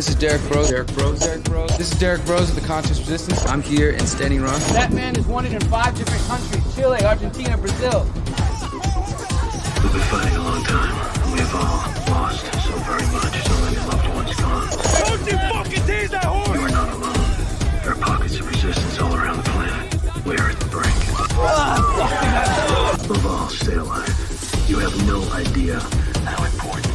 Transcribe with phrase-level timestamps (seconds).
[0.00, 0.70] This is Derrick Broze.
[0.70, 1.20] Derrick Broze.
[1.20, 1.76] Derrick Broze.
[1.76, 3.46] This is Derrick Broze of the Conscious Resistance.
[3.46, 4.58] I'm here in Standing Rock.
[4.72, 8.04] That man is wanted in five different countries Chile, Argentina, Brazil.
[8.04, 10.96] We've been fighting a long time.
[11.36, 11.84] We've all
[12.16, 13.44] lost so very much.
[13.44, 14.68] So many loved ones gone.
[15.04, 16.48] Don't you fucking tease that horse!
[16.48, 17.82] You are not alone.
[17.84, 20.24] There are pockets of resistance all around the planet.
[20.24, 20.96] We are at the brink.
[21.36, 24.64] Ah, Above all, stay alive.
[24.66, 25.78] You have no idea
[26.24, 26.89] how important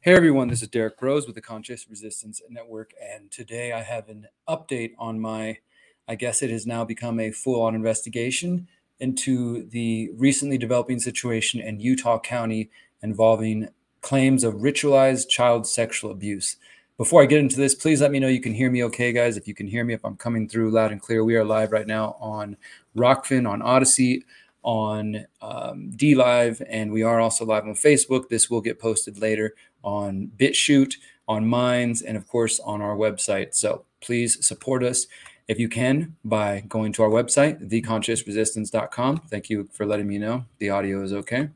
[0.00, 4.08] Hey everyone, this is Derrick Broze with the Conscious Resistance Network, and today I have
[4.08, 5.58] an update on my,
[6.06, 8.68] I guess it has now become a full on investigation
[9.00, 12.70] into the recently developing situation in Utah County
[13.02, 16.58] involving claims of ritualized child sexual abuse.
[16.96, 19.36] Before I get into this, please let me know you can hear me okay, guys.
[19.36, 21.72] If you can hear me, if I'm coming through loud and clear, we are live
[21.72, 22.56] right now on
[22.96, 24.22] Rokfin, on Odysee,
[24.62, 28.28] on um, D Live, and we are also live on Facebook.
[28.28, 30.94] This will get posted later on BitChute,
[31.26, 33.54] on Minds, and of course on our website.
[33.54, 35.06] So please support us
[35.48, 39.22] if you can by going to our website, theconsciousresistance.com.
[39.30, 41.48] Thank you for letting me know the audio is okay.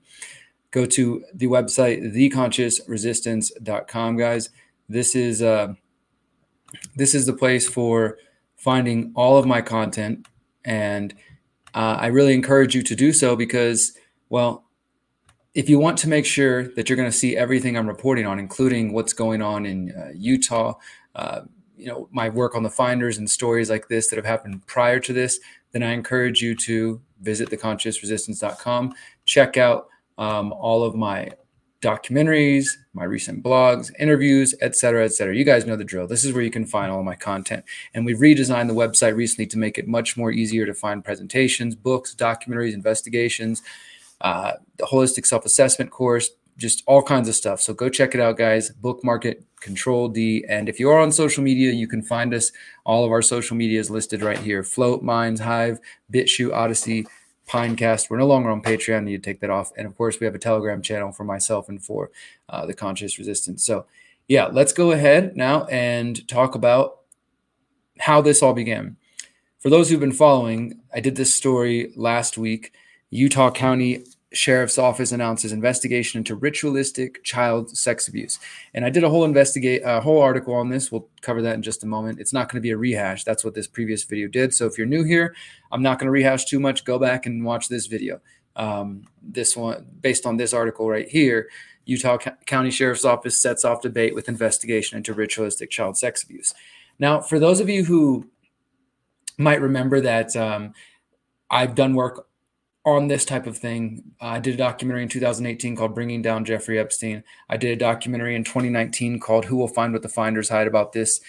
[0.70, 4.50] Go to the website, theconsciousresistance.com, guys.
[4.89, 5.75] This is uh,
[6.97, 8.17] this is the place for
[8.56, 10.27] finding all of my content,
[10.65, 11.15] and
[11.75, 13.93] uh, I really encourage you to do so because,
[14.31, 14.65] well,
[15.55, 18.39] if you want to make sure that you're going to see everything I'm reporting on,
[18.39, 20.75] including what's going on in uh, Utah,
[21.14, 21.42] uh,
[21.77, 25.00] you know, my work on the finders and stories like this that have happened prior
[25.00, 25.41] to this,
[25.72, 28.94] then I encourage you to visit theconsciousresistance.com,
[29.25, 29.88] check out
[30.19, 31.31] um, all of my
[31.82, 35.34] documentaries, my recent blogs, interviews, et cetera, et cetera.
[35.34, 36.06] You guys know the drill.
[36.06, 37.65] This is where you can find all my content.
[37.93, 41.75] And we've redesigned the website recently to make it much more easier to find presentations,
[41.75, 43.62] books, documentaries, investigations,
[44.22, 47.60] uh, the holistic self assessment course, just all kinds of stuff.
[47.60, 48.71] So go check it out, guys.
[48.71, 50.44] Bookmark it, Control D.
[50.49, 52.53] And if you are on social media, you can find us.
[52.84, 55.78] All of our social media is listed right here Flote, Minds, Hive,
[56.12, 57.06] BitChute, Odysee,
[57.49, 58.10] Pinecast.
[58.10, 59.05] We're no longer on Patreon.
[59.05, 59.72] Need to take that off.
[59.77, 62.10] And of course, we have a Telegram channel for myself and for
[62.49, 63.65] uh, the Conscious Resistance.
[63.65, 63.87] So,
[64.28, 67.00] yeah, let's go ahead now and talk about
[67.99, 68.97] how this all began.
[69.59, 72.72] For those who've been following, I did this story last week.
[73.10, 78.38] Utah County Sheriff's Office announces investigation into ritualistic child sex abuse.
[78.75, 80.91] And I did a whole investigate a whole article on this.
[80.91, 82.20] We'll cover that in just a moment.
[82.20, 83.25] It's not going to be a rehash.
[83.25, 84.54] That's what this previous video did.
[84.54, 85.34] So if you're new here,
[85.71, 86.84] I'm not going to rehash too much.
[86.84, 88.21] Go back and watch this video.
[88.56, 91.48] Um, this one based on this article right here.
[91.84, 96.54] Utah County Sheriff's Office sets off debate with investigation into ritualistic child sex abuse.
[96.98, 98.28] Now, for those of you who
[99.38, 100.75] might remember that um,
[101.50, 102.26] I've done work
[102.84, 104.03] on this type of thing.
[104.20, 107.22] I did a documentary in 2018 called Bringing Down Jeffrey Epstein.
[107.48, 110.92] I did a documentary in 2019 called Who Will Find What the Finders Hide about
[110.92, 111.21] this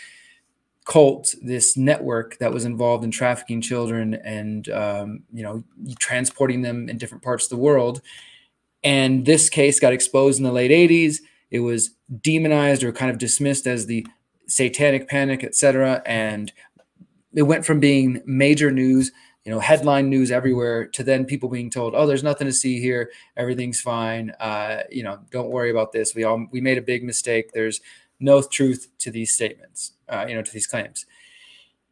[0.85, 5.63] cult, this network that was involved in trafficking children and, um, you know,
[5.99, 8.01] transporting them in different parts of the world.
[8.83, 11.17] And this case got exposed in the late 80s.
[11.51, 14.05] It was demonized or kind of dismissed as the
[14.47, 16.01] satanic panic, etc.
[16.05, 16.51] And
[17.33, 19.11] it went from being major news
[19.45, 22.79] you know headline news everywhere to then people being told oh there's nothing to see
[22.79, 23.11] here.
[23.35, 24.31] Everything's fine.
[24.39, 26.15] Uh, you know don't worry about this.
[26.15, 27.51] We all we made a big mistake.
[27.53, 27.81] There's
[28.19, 31.05] no truth to these statements uh, you know to these claims.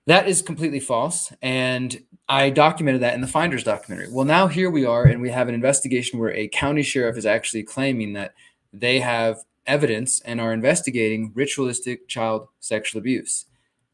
[0.07, 4.07] That is completely false and i documented that in the finders documentary.
[4.11, 7.25] Well now here we are and we have an investigation where a county sheriff is
[7.25, 8.33] actually claiming that
[8.73, 13.45] they have evidence and are investigating ritualistic child sexual abuse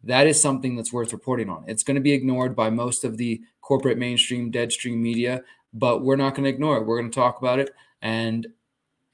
[0.07, 1.65] that is something that's worth reporting on.
[1.68, 5.44] It's going to be ignored by most of the corporate mainstream deadstream media,
[5.74, 6.86] but we're not going to ignore it.
[6.86, 7.71] We're going to talk about it.
[8.01, 8.48] And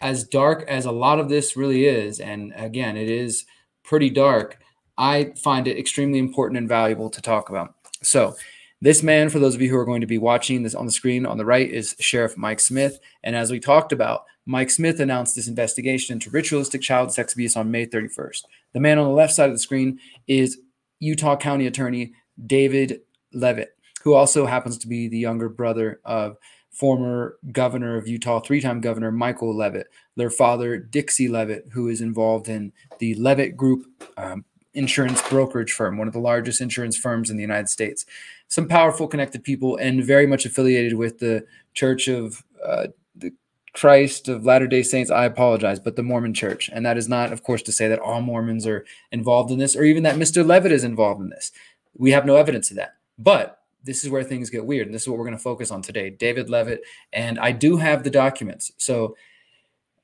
[0.01, 3.45] as dark as a lot of this really is, and again, it is
[3.84, 4.60] pretty dark,
[4.98, 7.74] I find it extremely important and valuable to talk about.
[8.04, 8.36] So,
[8.80, 10.92] this man, for those of you who are going to be watching this on the
[10.92, 13.00] screen on the right, is Sheriff Mike Smith.
[13.24, 17.56] And as we talked about, Mike Smith announced this investigation into ritualistic child sex abuse
[17.56, 18.42] on May 31st.
[18.74, 20.60] The man on the left side of the screen is
[21.04, 22.14] Utah County Attorney
[22.46, 23.02] David
[23.34, 26.38] Leavitt, who also happens to be the younger brother of
[26.72, 32.02] former governor of Utah, three time governor Michael Leavitt, their father, Dixie Leavitt, who is
[32.02, 33.86] involved in the Leavitt Group
[34.18, 38.06] um, insurance brokerage firm, one of the largest insurance firms in the United States.
[38.48, 43.32] Some powerful, connected people, and very much affiliated with the Church of uh, the
[43.74, 46.70] Christ of Latter day Saints, I apologize, but the Mormon church.
[46.72, 49.75] And that is not, of course, to say that all Mormons are involved in this
[49.75, 50.46] or even that Mr.
[50.46, 51.52] Leavitt is involved in this.
[51.98, 52.96] We have no evidence of that.
[53.18, 54.88] But this is where things get weird.
[54.88, 56.12] And this is what we're going to focus on today.
[56.12, 56.84] David Leavitt.
[57.12, 58.72] And I do have the documents.
[58.78, 59.18] So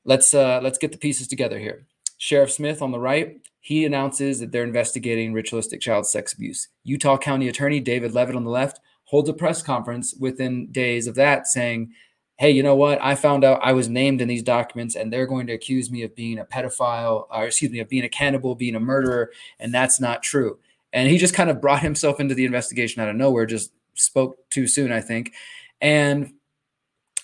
[0.04, 1.86] let's uh, let's get the pieces together here.
[2.18, 6.68] Sheriff Smith on the right, he announces that they're investigating ritualistic child sex abuse.
[6.84, 11.16] Utah County Attorney David Leavitt on the left holds a press conference within days of
[11.16, 11.92] that saying,
[12.40, 13.00] Hey, you know what?
[13.02, 16.04] I found out I was named in these documents and they're going to accuse me
[16.04, 19.34] of being a pedophile, or excuse me, of being a cannibal, being a murderer.
[19.60, 20.58] And that's not true.
[20.94, 24.38] And he just kind of brought himself into the investigation out of nowhere, just spoke
[24.50, 25.34] too soon, I think.
[25.82, 26.32] And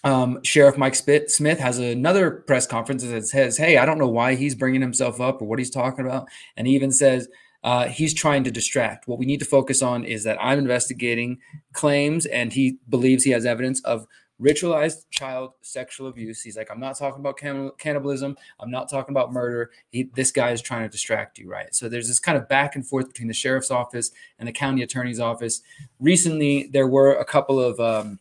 [0.03, 4.35] um, Sheriff Mike Smith has another press conference that says, Hey, I don't know why
[4.35, 6.27] he's bringing himself up or what he's talking about.
[6.57, 7.29] And he even says,
[7.63, 9.07] uh, he's trying to distract.
[9.07, 11.39] What we need to focus on is that I'm investigating
[11.73, 14.05] claims, and he believes he has evidence of
[14.41, 16.41] ritualized child sexual abuse.
[16.41, 17.37] He's like, I'm not talking about
[17.77, 18.37] cannibalism.
[18.59, 19.71] I'm not talking about murder.
[19.91, 21.73] He, this guy is trying to distract you, right?
[21.73, 24.83] So there's this kind of back and forth between the sheriff's office and the county
[24.83, 25.61] attorney's office.
[25.99, 28.19] Recently, there were a couple of um,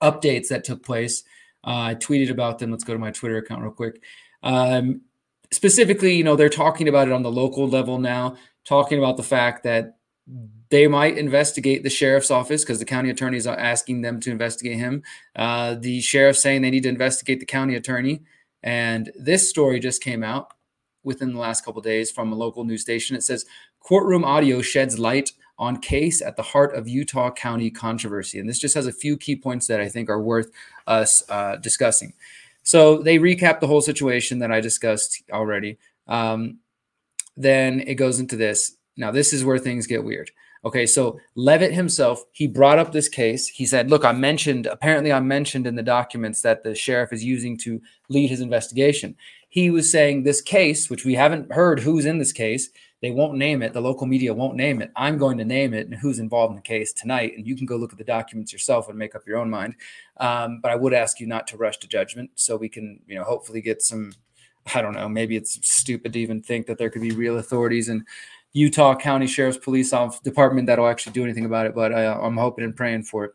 [0.00, 1.24] updates that took place.
[1.64, 2.70] Uh, I tweeted about them.
[2.70, 4.02] Let's go to my Twitter account real quick.
[4.42, 5.00] Um,
[5.50, 9.22] specifically, you know, they're talking about it on the local level now, talking about the
[9.24, 9.95] fact that
[10.70, 14.78] they might investigate the sheriff's office because the county attorneys are asking them to investigate
[14.78, 15.02] him.
[15.36, 18.22] Uh, the sheriff saying they need to investigate the county attorney.
[18.62, 20.52] And this story just came out
[21.04, 23.14] within the last couple days from a local news station.
[23.14, 23.46] It says
[23.80, 28.40] courtroom audio sheds light on case at the heart of Utah County controversy.
[28.40, 30.50] And this just has a few key points that I think are worth
[30.86, 32.12] us uh, discussing.
[32.64, 35.78] So they recap the whole situation that I discussed already.
[36.08, 36.58] Um,
[37.36, 38.76] then it goes into this.
[38.96, 40.30] Now, this is where things get weird.
[40.64, 43.46] Okay, so Leavitt himself, he brought up this case.
[43.46, 47.22] He said, Look, I mentioned, apparently, I mentioned in the documents that the sheriff is
[47.22, 49.14] using to lead his investigation.
[49.48, 52.68] He was saying this case, which we haven't heard who's in this case,
[53.02, 53.72] they won't name it.
[53.72, 54.90] The local media won't name it.
[54.96, 57.34] I'm going to name it and who's involved in the case tonight.
[57.36, 59.76] And you can go look at the documents yourself and make up your own mind.
[60.16, 63.14] Um, but I would ask you not to rush to judgment so we can, you
[63.14, 64.12] know, hopefully get some.
[64.74, 65.08] I don't know.
[65.08, 68.04] Maybe it's stupid to even think that there could be real authorities and
[68.56, 69.92] Utah County Sheriff's Police
[70.24, 73.34] Department that'll actually do anything about it, but I, I'm hoping and praying for it.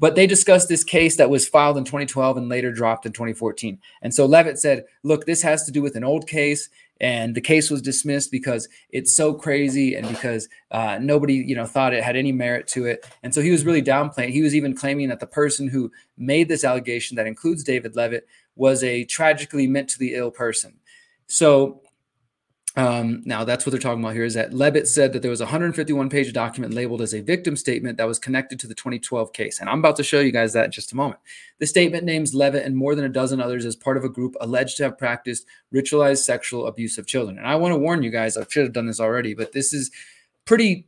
[0.00, 3.78] But they discussed this case that was filed in 2012 and later dropped in 2014.
[4.02, 6.68] And so Leavitt said, look, this has to do with an old case.
[7.00, 11.64] And the case was dismissed because it's so crazy and because uh, nobody, you know,
[11.64, 13.06] thought it had any merit to it.
[13.22, 14.30] And so he was really downplaying.
[14.30, 18.26] He was even claiming that the person who made this allegation that includes David Leavitt
[18.56, 20.74] was a tragically mentally ill person.
[21.28, 21.82] So
[22.76, 25.40] um, now, that's what they're talking about here is that Leavitt said that there was
[25.40, 29.32] a 151 page document labeled as a victim statement that was connected to the 2012
[29.32, 29.60] case.
[29.60, 31.18] And I'm about to show you guys that in just a moment.
[31.58, 34.36] The statement names Leavitt and more than a dozen others as part of a group
[34.42, 37.38] alleged to have practiced ritualized sexual abuse of children.
[37.38, 39.72] And I want to warn you guys, I should have done this already, but this
[39.72, 39.90] is
[40.44, 40.86] pretty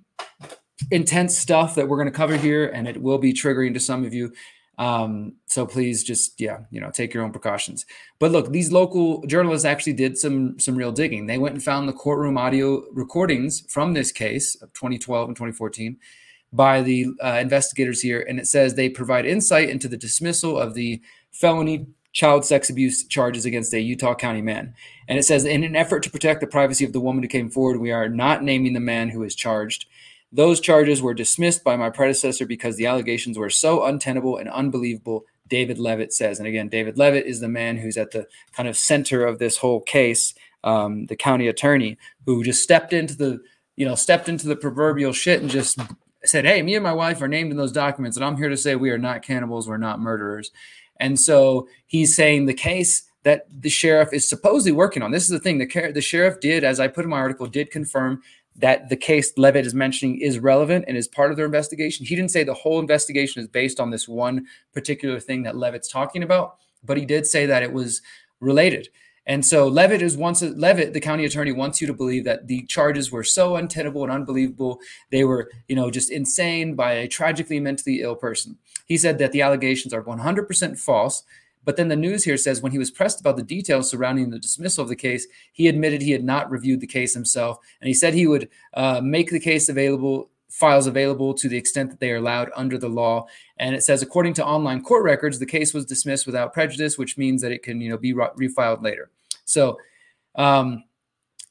[0.90, 4.04] intense stuff that we're going to cover here, and it will be triggering to some
[4.04, 4.32] of you.
[4.78, 7.84] Um, so please just yeah, you know, take your own precautions.
[8.18, 11.26] But look, these local journalists actually did some some real digging.
[11.26, 15.98] They went and found the courtroom audio recordings from this case of 2012 and 2014
[16.52, 20.74] by the uh, investigators here, and it says they provide insight into the dismissal of
[20.74, 24.74] the felony child sex abuse charges against a Utah County man.
[25.08, 27.50] And it says, in an effort to protect the privacy of the woman who came
[27.50, 29.86] forward, we are not naming the man who is charged.
[30.32, 35.24] Those charges were dismissed by my predecessor because the allegations were so untenable and unbelievable,
[35.48, 36.38] David Leavitt says.
[36.38, 39.56] And again, David Leavitt is the man who's at the kind of center of this
[39.56, 43.40] whole case, um, the county attorney who just stepped into the,
[43.76, 45.78] you know, stepped into the proverbial shit and just
[46.24, 48.56] said, Hey, me and my wife are named in those documents, and I'm here to
[48.56, 50.50] say we are not cannibals, we're not murderers.
[51.00, 55.10] And so he's saying the case that the sheriff is supposedly working on.
[55.10, 57.70] This is the thing the, the sheriff did, as I put in my article, did
[57.70, 58.22] confirm
[58.58, 62.04] that the case Leavitt is mentioning is relevant and is part of their investigation.
[62.04, 65.90] He didn't say the whole investigation is based on this one particular thing that Leavitt's
[65.90, 68.02] talking about, but he did say that it was
[68.40, 68.88] related.
[69.26, 72.64] And so Leavitt is once Leavitt, the county attorney, wants you to believe that the
[72.64, 74.80] charges were so untenable and unbelievable.
[75.10, 78.56] They were, you know, just insane by a tragically mentally ill person.
[78.86, 81.24] He said that the allegations are 100% false
[81.64, 84.38] but then the news here says when he was pressed about the details surrounding the
[84.38, 87.58] dismissal of the case, he admitted he had not reviewed the case himself.
[87.80, 91.90] And he said he would uh, make the case available, files available to the extent
[91.90, 93.26] that they are allowed under the law.
[93.58, 97.18] And it says, according to online court records, the case was dismissed without prejudice, which
[97.18, 99.10] means that it can, you know, be refiled later.
[99.44, 99.78] So,
[100.34, 100.84] um,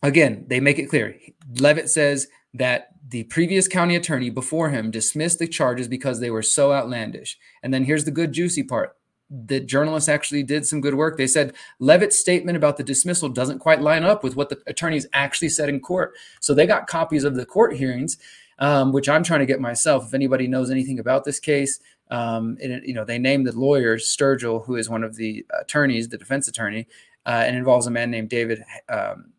[0.01, 1.15] again, they make it clear.
[1.59, 6.41] Leavitt says that the previous county attorney before him dismissed the charges because they were
[6.41, 7.37] so outlandish.
[7.63, 8.96] And then here's the good juicy part
[9.29, 11.17] the journalists actually did some good work.
[11.17, 15.07] They said Leavitt's statement about the dismissal doesn't quite line up with what the attorneys
[15.13, 16.13] actually said in court.
[16.39, 18.17] So they got copies of the court hearings.
[18.59, 20.07] um, which I'm trying to get myself.
[20.07, 21.79] If anybody knows anything about this case,
[22.09, 26.17] um, you know, they named the lawyer Sturgill, who is one of the attorneys, the
[26.17, 26.87] defense attorney,
[27.25, 29.31] uh, and involves a man named David um,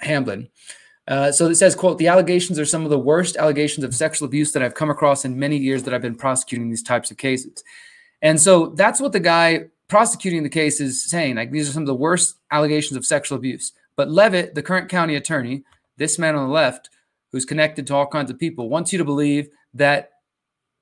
[0.00, 0.48] Hamblin.
[1.08, 4.26] Uh, so it says, quote, the allegations are some of the worst allegations of sexual
[4.26, 7.16] abuse that I've come across in many years that I've been prosecuting these types of
[7.16, 7.64] cases.
[8.22, 11.36] And so that's what the guy prosecuting the case is saying.
[11.36, 13.72] Like these are some of the worst allegations of sexual abuse.
[13.96, 15.64] But Leavitt, the current county attorney,
[15.96, 16.90] this man on the left,
[17.32, 20.12] who's connected to all kinds of people, wants you to believe that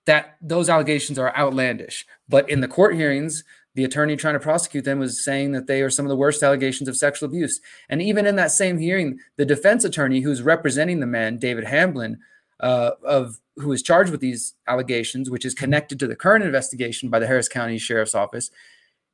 [0.06, 2.06] that those allegations are outlandish.
[2.30, 5.82] But in the court hearings, the attorney trying to prosecute them was saying that they
[5.82, 7.60] are some of the worst allegations of sexual abuse.
[7.90, 12.18] And even in that same hearing, the defense attorney who's representing the man, David Hamblin,
[12.60, 17.08] uh, of who is charged with these allegations, which is connected to the current investigation
[17.08, 18.50] by the Harris County Sheriff's Office,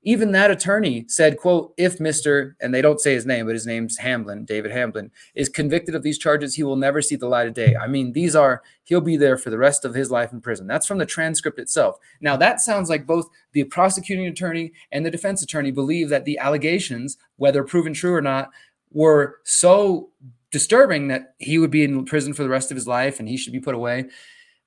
[0.04, 3.66] even that attorney said quote if mr and they don't say his name but his
[3.66, 7.48] name's hamblin david hamblin is convicted of these charges he will never see the light
[7.48, 7.74] of day.
[7.76, 10.66] I mean these are he'll be there for the rest of his life in prison.
[10.66, 11.96] That's from the transcript itself.
[12.20, 16.38] Now that sounds like both the prosecuting attorney and the defense attorney believe that the
[16.38, 18.50] allegations whether proven true or not
[18.92, 20.10] were so
[20.54, 23.36] disturbing that he would be in prison for the rest of his life and he
[23.36, 24.06] should be put away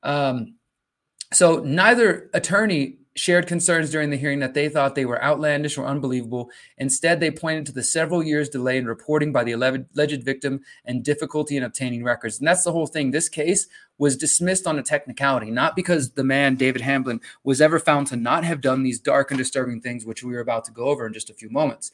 [0.04, 0.56] um,
[1.34, 5.86] so neither attorney shared concerns during the hearing that they thought they were outlandish or
[5.86, 6.52] unbelievable.
[6.78, 11.04] Instead, they pointed to the several years delay in reporting by the alleged victim and
[11.04, 12.38] difficulty in obtaining records.
[12.38, 13.12] And that's the whole thing.
[13.12, 13.68] This case
[13.98, 18.16] was dismissed on a technicality, not because the man, David Hamblin, was ever found to
[18.16, 21.08] not have done these dark and disturbing things, which we are about to go over
[21.08, 21.92] in just a few moments.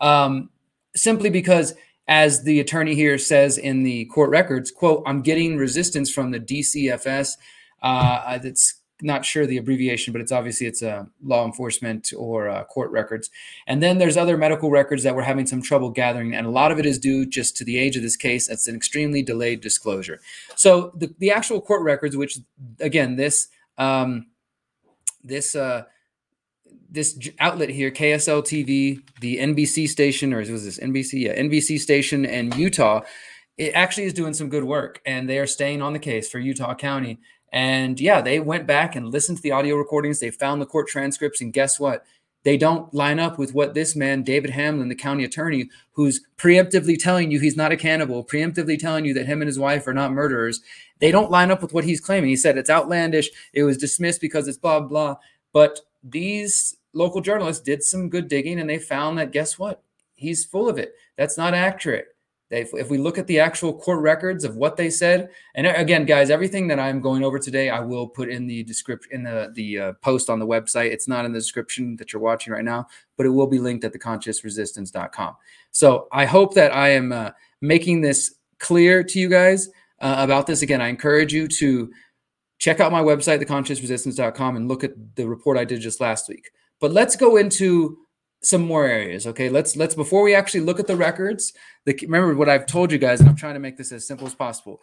[0.00, 0.50] Um,
[0.94, 1.74] simply because
[2.08, 6.40] as the attorney here says in the court records, quote, I'm getting resistance from the
[6.40, 7.36] DCFS.
[7.82, 12.64] Uh, that's not sure the abbreviation, but it's obviously it's a law enforcement or uh,
[12.64, 13.28] court records.
[13.66, 16.72] And then there's other medical records that we're having some trouble gathering, and a lot
[16.72, 18.48] of it is due just to the age of this case.
[18.48, 20.20] It's an extremely delayed disclosure.
[20.54, 22.38] So the, the actual court records, which
[22.80, 24.26] again this um,
[25.22, 25.84] this uh,
[26.96, 31.20] this outlet here, KSL TV, the NBC station, or was this NBC?
[31.20, 33.02] Yeah, NBC station in Utah.
[33.56, 36.40] It actually is doing some good work, and they are staying on the case for
[36.40, 37.20] Utah County
[37.52, 40.20] and yeah, they went back and listened to the audio recordings.
[40.20, 41.40] They found the court transcripts.
[41.40, 42.04] And guess what?
[42.42, 46.96] They don't line up with what this man, David Hamblin, the county attorney, who's preemptively
[46.98, 49.94] telling you he's not a cannibal, preemptively telling you that him and his wife are
[49.94, 50.60] not murderers.
[51.00, 52.30] They don't line up with what he's claiming.
[52.30, 53.30] He said it's outlandish.
[53.52, 55.16] It was dismissed because it's blah, blah.
[55.52, 59.82] But these local journalists did some good digging and they found that guess what?
[60.14, 60.94] He's full of it.
[61.16, 62.06] That's not accurate.
[62.48, 66.04] If, if we look at the actual court records of what they said, and again,
[66.04, 69.50] guys, everything that I'm going over today, I will put in the description in the
[69.54, 70.92] the uh, post on the website.
[70.92, 72.86] It's not in the description that you're watching right now,
[73.16, 75.34] but it will be linked at theconsciousresistance.com.
[75.72, 79.68] So I hope that I am uh, making this clear to you guys
[80.00, 80.62] uh, about this.
[80.62, 81.90] Again, I encourage you to
[82.58, 86.50] check out my website, theconsciousresistance.com, and look at the report I did just last week.
[86.80, 87.98] But let's go into
[88.42, 89.26] some more areas.
[89.26, 91.52] Okay, let's let's before we actually look at the records.
[91.84, 94.26] The, remember what I've told you guys, and I'm trying to make this as simple
[94.26, 94.80] as possible.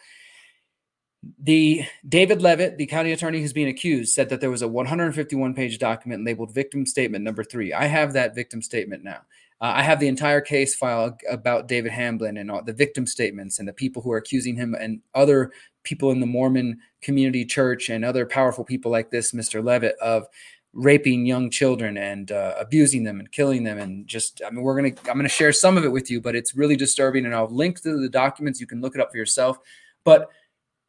[1.39, 5.53] The David Leavitt, the county attorney who's being accused, said that there was a 151
[5.53, 7.71] page document labeled victim statement number three.
[7.71, 9.21] I have that victim statement now.
[9.61, 13.59] Uh, I have the entire case file about David Hamblin and all the victim statements
[13.59, 17.89] and the people who are accusing him and other people in the Mormon community church
[17.89, 19.63] and other powerful people like this, Mr.
[19.63, 20.27] Leavitt, of
[20.73, 24.75] raping young children and uh, abusing them and killing them and just i mean we're
[24.75, 27.47] gonna i'm gonna share some of it with you but it's really disturbing and i'll
[27.47, 29.59] link to the documents you can look it up for yourself
[30.03, 30.29] but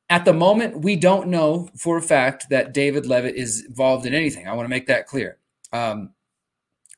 [0.09, 4.15] at the moment we don't know for a fact that david leavitt is involved in
[4.15, 5.39] anything i want to make that clear
[5.73, 6.11] um,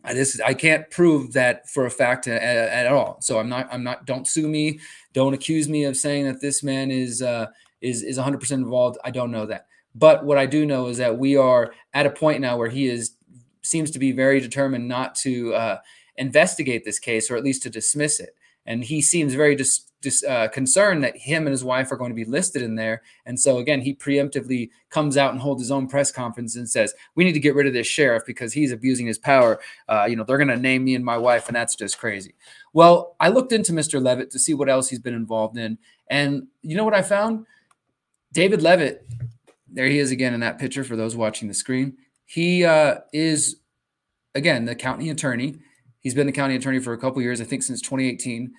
[0.04, 3.16] I just I can't prove that for a fact at, at, all.
[3.20, 4.78] So I'm not I'm not don't sue me.
[5.12, 7.46] Don't accuse me of saying that this man is uh,
[7.80, 8.98] is is 100% involved.
[9.02, 9.66] I don't know that.
[9.96, 12.86] But what I do know is that we are at a point now where he
[12.86, 13.16] is
[13.62, 15.78] seems to be very determined not to uh,
[16.16, 18.36] investigate this case or at least to dismiss it.
[18.64, 22.10] And he seems very dis, dis, uh, concerned that him and his wife are going
[22.10, 23.02] to be listed in there.
[23.24, 26.92] And so again, he preemptively comes out and holds his own press conference and says,
[27.14, 29.60] "We need to get rid of this sheriff because he's abusing his power.
[29.88, 32.34] Uh, you know, they're going to name me and my wife, and that's just crazy."
[32.72, 34.02] Well, I looked into Mr.
[34.02, 37.46] Leavitt to see what else he's been involved in, and you know what I found?
[38.32, 39.06] David Leavitt
[39.76, 41.98] there he is again in that picture for those watching the screen.
[42.24, 43.56] He uh, is,
[44.34, 45.58] again, the county attorney.
[46.00, 48.52] He's been the county attorney for a couple years, I think since 2018.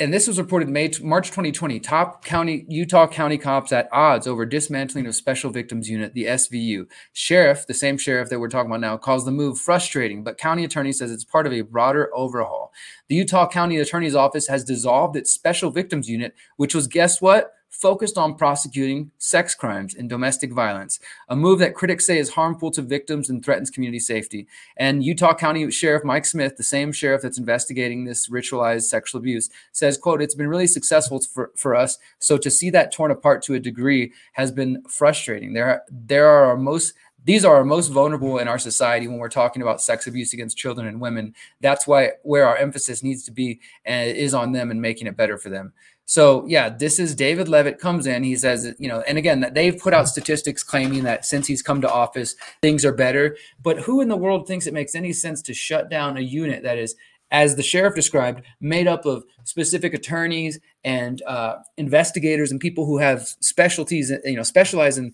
[0.00, 1.78] And this was reported May, March 2020.
[1.78, 6.86] Top county Utah county cops at odds over dismantling of Special Victims Unit, the SVU.
[7.12, 10.64] Sheriff, the same sheriff that we're talking about now, calls the move frustrating, but county
[10.64, 12.72] attorney says it's part of a broader overhaul.
[13.08, 17.52] The Utah County Attorney's Office has dissolved its Special Victims Unit, which was, guess what?
[17.74, 22.70] Focused on prosecuting sex crimes and domestic violence, a move that critics say is harmful
[22.70, 24.46] to victims and threatens community safety.
[24.76, 29.50] And Utah County Sheriff Mike Smith, the same sheriff that's investigating this ritualized sexual abuse,
[29.72, 31.98] says, quote, it's been really successful for, for us.
[32.20, 35.52] So to see that torn apart to a degree has been frustrating.
[35.52, 36.94] There, there are our most
[37.26, 40.58] these are our most vulnerable in our society when we're talking about sex abuse against
[40.58, 41.34] children and women.
[41.62, 45.16] That's why where our emphasis needs to be uh, is on them and making it
[45.16, 45.72] better for them.
[46.06, 48.24] So yeah, this is David Leavitt comes in.
[48.24, 51.80] He says, you know, and again, they've put out statistics claiming that since he's come
[51.80, 53.36] to office, things are better.
[53.62, 56.62] But who in the world thinks it makes any sense to shut down a unit
[56.62, 56.94] that is,
[57.30, 62.98] as the sheriff described, made up of specific attorneys and uh, investigators and people who
[62.98, 65.12] have specialties, you know, specialize in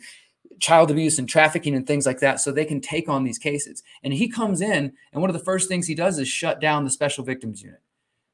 [0.59, 3.83] child abuse and trafficking and things like that, so they can take on these cases.
[4.03, 6.85] And he comes in, and one of the first things he does is shut down
[6.85, 7.81] the special victims unit.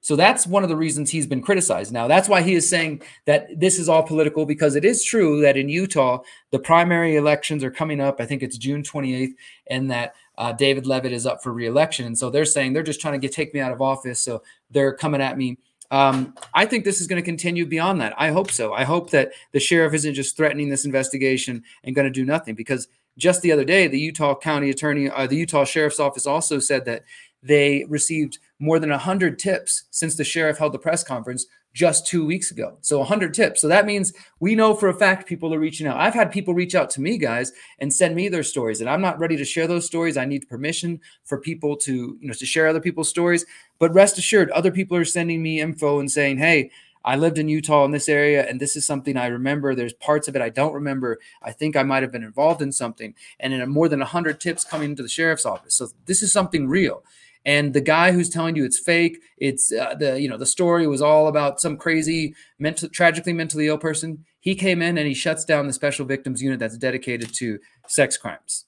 [0.07, 1.93] So that's one of the reasons he's been criticized.
[1.93, 5.41] Now, that's why he is saying that this is all political because it is true
[5.41, 6.21] that in Utah,
[6.53, 8.21] the primary elections are coming up.
[8.21, 9.35] I think it's June 28th,
[9.67, 12.07] and that uh, David Leavitt is up for reelection.
[12.07, 14.21] And so they're saying they're just trying to get take me out of office.
[14.21, 15.59] So they're coming at me.
[15.91, 18.15] Um, I think this is going to continue beyond that.
[18.17, 18.75] I hope so.
[18.75, 22.55] I hope that the sheriff isn't just threatening this investigation and going to do nothing
[22.55, 22.87] because
[23.19, 26.85] just the other day, the Utah County Attorney, uh, the Utah Sheriff's Office also said
[26.85, 27.03] that
[27.43, 31.47] they received more than 100 tips since the sheriff held the press conference
[31.77, 32.79] just two weeks ago.
[32.81, 33.61] So 100 tips.
[33.61, 35.99] So that means we know for a fact people are reaching out.
[35.99, 39.03] I've had people reach out to me, guys, and send me their stories, and I'm
[39.03, 40.17] not ready to share those stories.
[40.17, 43.45] I need permission for people to, you know, to share other people's stories.
[43.79, 46.71] But rest assured, other people are sending me info and saying, "Hey."
[47.09, 49.77] I lived in Utah in this area, and this is something I remember.
[49.77, 51.21] There's parts of it I don't remember.
[51.41, 54.65] I think I might have been involved in something, and in more than 100 tips
[54.65, 55.77] coming into the sheriff's office.
[55.77, 57.05] So this is something real
[57.47, 60.87] and the guy who's telling you it's fake it's uh, the you know the story
[60.87, 65.13] was all about some crazy mental tragically mentally ill person he came in and he
[65.13, 68.67] shuts down the special victims unit that's dedicated to sex crimes.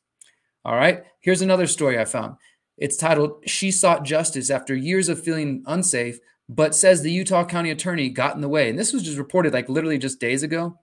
[0.65, 1.05] All right?
[1.21, 2.35] Here's another story i found.
[2.77, 7.71] It's titled she sought justice after years of feeling unsafe but says the utah county
[7.71, 8.69] attorney got in the way.
[8.69, 10.77] And this was just reported like literally just days ago.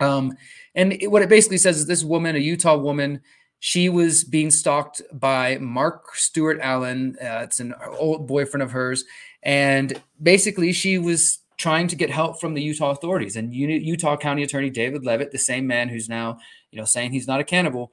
[0.00, 0.38] Um,
[0.74, 3.20] and it, what it basically says is this woman a utah woman
[3.60, 7.16] she was being stalked by Mark Stewart Allen.
[7.20, 9.04] Uh, it's an old boyfriend of hers.
[9.42, 13.36] And basically, she was trying to get help from the Utah authorities.
[13.36, 16.38] And Utah County Attorney David Leavitt, the same man who's now,
[16.70, 17.92] you know, saying he's not a cannibal,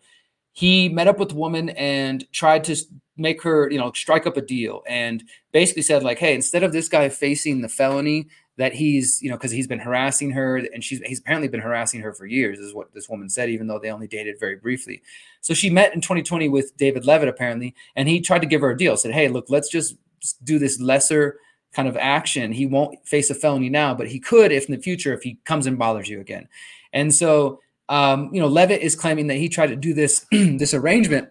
[0.52, 2.76] he met up with the woman and tried to
[3.18, 6.74] make her, you know, strike up a deal and basically said, like, hey, instead of
[6.74, 10.84] this guy facing the felony that he's, you know, because he's been harassing her and
[10.84, 13.80] she's he's apparently been harassing her for years, is what this woman said, even though
[13.80, 15.02] they only dated very briefly.
[15.42, 18.72] So she met in 2020 with David Leavitt, apparently, and he tried to give her
[18.72, 19.96] a deal, said, Hey, look, let's just
[20.44, 21.40] do this lesser
[21.74, 22.52] kind of action.
[22.52, 25.38] He won't face a felony now, but he could if in the future if he
[25.44, 26.48] comes and bothers you again.
[26.94, 30.74] And so um, you know, Leavitt is claiming that he tried to do this this
[30.74, 31.30] arrangement,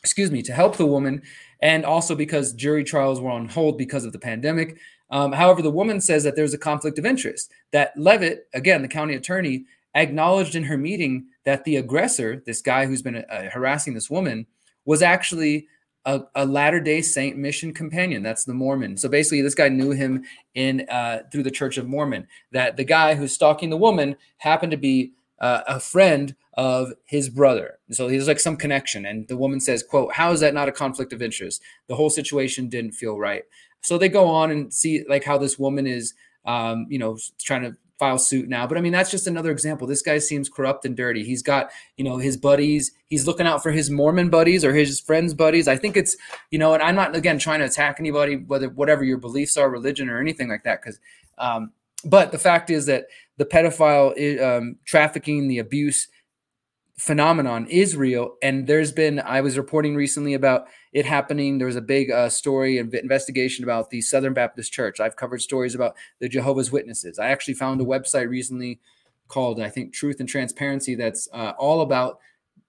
[0.00, 1.22] excuse me, to help the woman,
[1.60, 4.78] and also because jury trials were on hold because of the pandemic.
[5.10, 7.50] Um, however, the woman says that there's a conflict of interest.
[7.72, 9.64] That Leavitt, again, the county attorney,
[9.94, 14.46] acknowledged in her meeting that the aggressor, this guy who's been uh, harassing this woman,
[14.84, 15.68] was actually
[16.04, 18.22] a, a, Latter Day Saint mission companion.
[18.22, 18.96] That's the Mormon.
[18.96, 22.28] So basically, this guy knew him in uh, through the Church of Mormon.
[22.52, 27.28] That the guy who's stalking the woman happened to be uh, a friend of his
[27.28, 27.78] brother.
[27.90, 29.04] So there's like some connection.
[29.04, 31.60] And the woman says, "quote How is that not a conflict of interest?
[31.88, 33.42] The whole situation didn't feel right."
[33.82, 37.62] So they go on and see like how this woman is, um, you know, trying
[37.62, 38.66] to file suit now.
[38.66, 39.86] But I mean, that's just another example.
[39.86, 41.24] This guy seems corrupt and dirty.
[41.24, 42.92] He's got, you know, his buddies.
[43.06, 45.66] He's looking out for his Mormon buddies or his friends' buddies.
[45.66, 46.16] I think it's,
[46.50, 49.70] you know, and I'm not again trying to attack anybody, whether whatever your beliefs are,
[49.70, 50.98] religion or anything like that, because.
[51.38, 51.72] Um,
[52.04, 56.08] but the fact is that the pedophile um, trafficking, the abuse
[56.98, 58.36] phenomenon is real.
[58.42, 61.58] And there's been, I was reporting recently about it happening.
[61.58, 64.98] There was a big uh, story and investigation about the Southern Baptist Church.
[64.98, 67.18] I've covered stories about the Jehovah's Witnesses.
[67.18, 68.80] I actually found a website recently
[69.28, 72.18] called, I think, Truth and Transparency that's uh, all about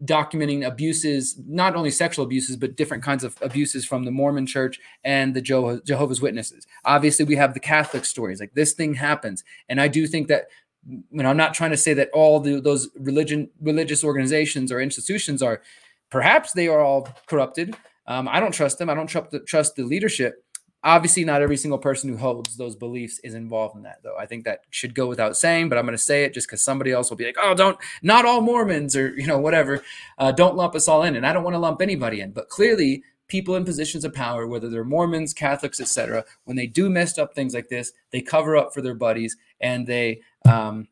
[0.04, 4.80] documenting abuses, not only sexual abuses, but different kinds of abuses from the Mormon church
[5.04, 6.68] and the Jehovah's Witnesses.
[6.86, 9.44] Obviously, we have the Catholic stories, like this thing happens.
[9.70, 10.48] And I do think that
[10.88, 14.80] you know, I'm not trying to say that all the, those religion religious organizations or
[14.80, 15.62] institutions are
[16.10, 17.76] perhaps they are all corrupted.
[18.06, 18.90] Um, I don't trust them.
[18.90, 20.44] I don't trust the, trust the leadership.
[20.84, 24.16] Obviously, not every single person who holds those beliefs is involved in that, though.
[24.18, 26.64] I think that should go without saying, but I'm going to say it just because
[26.64, 29.84] somebody else will be like, "Oh, don't not all Mormons or you know whatever."
[30.18, 32.32] Uh, don't lump us all in, and I don't want to lump anybody in.
[32.32, 36.90] But clearly, people in positions of power, whether they're Mormons, Catholics, etc., when they do
[36.90, 40.88] messed up things like this, they cover up for their buddies and they um,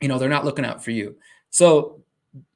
[0.00, 1.16] you know, they're not looking out for you.
[1.48, 2.02] So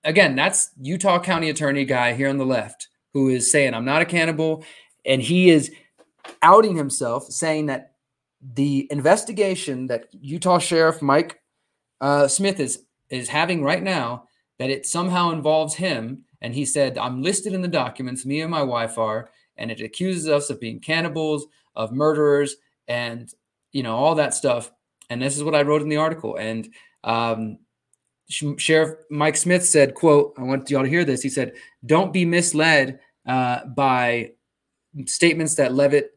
[0.05, 4.03] again, that's Utah County Attorney guy here on the left who is saying, I'm not
[4.03, 4.65] a cannibal.
[5.07, 5.73] And he is
[6.43, 7.93] outing himself, saying that
[8.55, 11.41] the investigation that Utah Sheriff Mike
[12.01, 14.25] uh, Smith is is having right now
[14.59, 16.25] that it somehow involves him.
[16.41, 19.81] And he said, I'm listed in the documents, me and my wife are, and it
[19.81, 23.33] accuses us of being cannibals, of murderers, and
[23.73, 24.71] you know, all that stuff.
[25.11, 26.37] And this is what I wrote in the article.
[26.37, 26.69] And
[27.05, 27.59] um,
[28.29, 31.23] Sheriff Mike Smith said, quote, I want y'all to hear this.
[31.23, 31.55] He said,
[31.87, 34.33] don't be misled uh, by
[35.07, 36.13] statements that Leavitt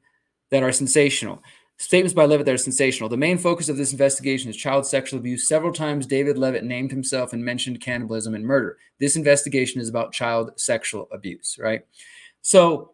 [0.50, 1.42] that are sensational.
[1.82, 3.10] Statements by Leavitt that are sensational.
[3.10, 5.48] The main focus of this investigation is child sexual abuse.
[5.48, 8.78] Several times, David Leavitt named himself and mentioned cannibalism and murder.
[9.00, 11.84] This investigation is about child sexual abuse, right?
[12.44, 12.92] So,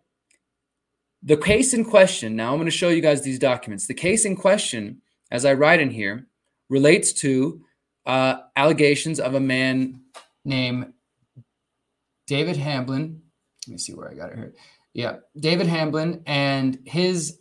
[1.21, 3.87] the case in question, now I'm going to show you guys these documents.
[3.87, 6.25] The case in question, as I write in here,
[6.69, 7.61] relates to
[8.05, 9.99] uh, allegations of a man
[10.45, 10.93] named
[12.25, 13.21] David Hamblin.
[13.67, 14.53] Let me see where I got it here.
[14.93, 17.39] Yeah, David Hamblin and his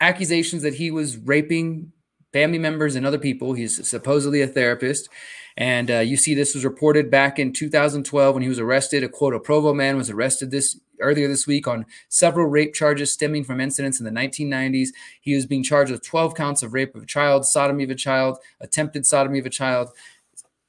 [0.00, 1.92] accusations that he was raping
[2.32, 3.54] family members and other people.
[3.54, 5.08] He's supposedly a therapist.
[5.56, 9.04] And uh, you see, this was reported back in 2012 when he was arrested.
[9.04, 13.12] A quote, a Provo man was arrested this earlier this week on several rape charges
[13.12, 14.88] stemming from incidents in the 1990s.
[15.20, 17.94] He was being charged with 12 counts of rape of a child, sodomy of a
[17.94, 19.90] child, attempted sodomy of a child,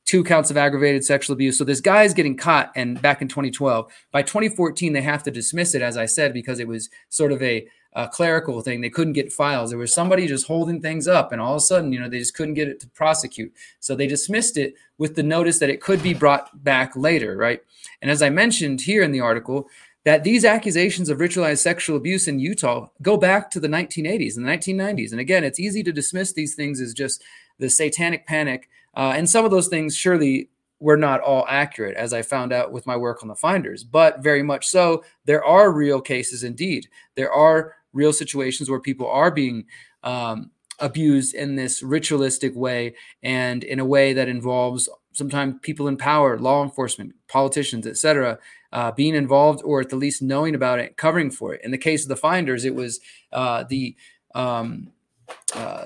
[0.05, 1.57] two counts of aggravated sexual abuse.
[1.57, 2.71] So this guy is getting caught.
[2.75, 6.59] And back in 2012, by 2014, they have to dismiss it, as I said, because
[6.59, 8.81] it was sort of a a clerical thing.
[8.81, 9.69] They couldn't get files.
[9.69, 12.19] There was somebody just holding things up, and all of a sudden, you know, they
[12.19, 13.53] just couldn't get it to prosecute.
[13.79, 17.62] So they dismissed it with the notice that it could be brought back later, right?
[18.01, 19.69] And as I mentioned here in the article,
[20.03, 24.45] that these accusations of ritualized sexual abuse in Utah go back to the 1980s and
[24.45, 25.12] the 1990s.
[25.12, 27.23] And again, it's easy to dismiss these things as just
[27.58, 28.69] the satanic panic.
[28.95, 32.71] Uh, and some of those things surely were not all accurate, as I found out
[32.71, 35.03] with my work on the finders, but very much so.
[35.23, 36.88] There are real cases indeed.
[37.15, 39.65] There are real situations where people are being
[40.03, 45.97] um, abused in this ritualistic way and in a way that involves sometimes people in
[45.97, 48.38] power, law enforcement, politicians, etc.,
[48.73, 51.62] uh, being involved or at the least knowing about it, covering for it.
[51.63, 52.99] In the case of the finders, it was
[53.31, 53.95] uh, the
[54.36, 54.91] um,
[55.55, 55.86] uh,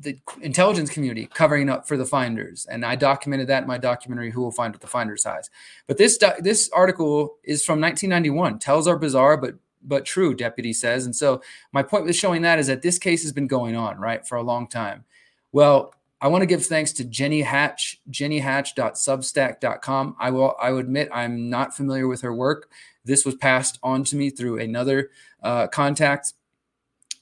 [0.00, 4.30] the intelligence community covering up for the finders, and I documented that in my documentary
[4.30, 5.50] "Who Will Find What the Finders Hides."
[5.86, 8.58] But this this article is from 1991.
[8.58, 9.54] Tells are bizarre, but
[9.86, 11.06] but true, deputy says.
[11.06, 11.40] And so
[11.72, 14.36] my point with showing that is that this case has been going on, right, for
[14.36, 15.04] a long time.
[15.52, 20.16] Well, I want to give thanks to Jenny Hatch, jennyhatch.substack.com.
[20.18, 22.70] I will I admit I'm not familiar with her work.
[23.04, 25.10] This was passed on to me through another
[25.42, 26.32] uh, contact.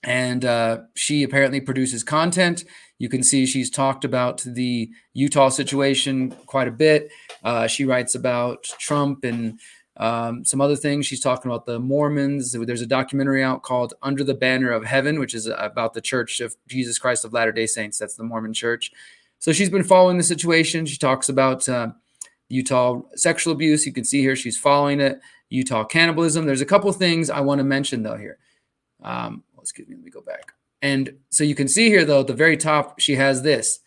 [0.02, 2.64] And uh, she apparently produces content.
[2.98, 7.10] You can see she's talked about the Utah situation quite a bit.
[7.42, 9.58] Uh, she writes about Trump and
[9.96, 11.06] um, some other things.
[11.06, 12.52] She's talking about the Mormons.
[12.52, 16.40] There's a documentary out called Under the Banner of Heaven, which is about the Church
[16.40, 17.98] of Jesus Christ of Latter day Saints.
[17.98, 18.92] That's the Mormon church.
[19.38, 20.86] So she's been following the situation.
[20.86, 21.88] She talks about uh,
[22.48, 23.86] Utah sexual abuse.
[23.86, 25.20] You can see here she's following it.
[25.50, 26.46] Utah cannibalism.
[26.46, 28.38] There's a couple things I want to mention though here.
[29.02, 30.52] Um, excuse me, let me go back.
[30.82, 33.80] And so you can see here though, at the very top, she has this